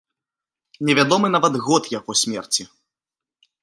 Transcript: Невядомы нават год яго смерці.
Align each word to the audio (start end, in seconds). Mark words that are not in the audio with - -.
Невядомы 0.89 1.27
нават 1.35 1.61
год 1.69 1.83
яго 1.99 2.11
смерці. 2.25 2.63